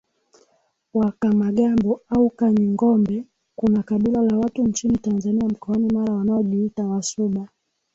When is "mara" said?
5.93-6.13